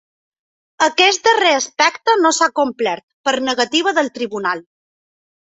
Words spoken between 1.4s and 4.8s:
aspecte no s’ha complert, per negativa del tribunal.